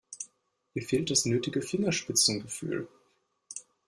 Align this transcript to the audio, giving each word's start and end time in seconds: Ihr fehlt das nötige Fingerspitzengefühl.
Ihr 0.73 0.81
fehlt 0.81 1.11
das 1.11 1.25
nötige 1.25 1.61
Fingerspitzengefühl. 1.61 2.87